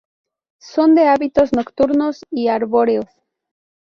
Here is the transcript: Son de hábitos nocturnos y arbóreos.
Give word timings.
Son 0.57 0.95
de 0.95 1.05
hábitos 1.07 1.53
nocturnos 1.53 2.21
y 2.31 2.47
arbóreos. 2.47 3.05